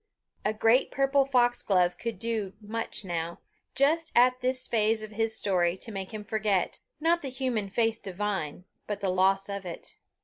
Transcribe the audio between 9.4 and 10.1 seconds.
of it.